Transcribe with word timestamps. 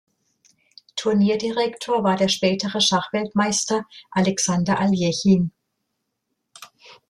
Turnierdirektor 0.95 2.03
war 2.03 2.17
der 2.17 2.27
spätere 2.27 2.81
Schachweltmeister 2.81 3.85
Alexander 4.09 4.79
Aljechin. 4.79 5.51